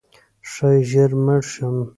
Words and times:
ښایي 0.51 0.81
ژر 0.89 1.11
مړ 1.23 1.41
شم؛ 1.51 1.77